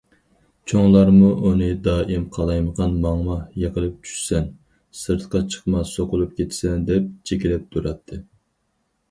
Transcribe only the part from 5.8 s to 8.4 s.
سوقۇلۇپ كېتىسەن، دەپ جېكىلەپ تۇراتتى.